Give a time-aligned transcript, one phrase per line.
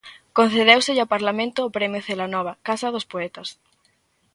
[0.37, 3.47] Concedéuselle ao Parlamento o Premio Celanova, Casa dos Poetas.